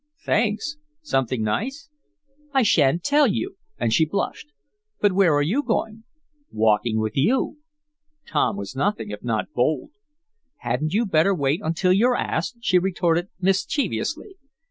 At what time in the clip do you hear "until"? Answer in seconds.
11.63-11.93